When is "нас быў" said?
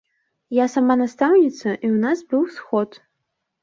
2.09-2.43